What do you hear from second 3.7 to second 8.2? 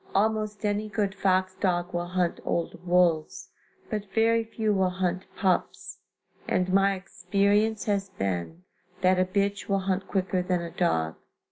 but very few will hunt pups, and my experience has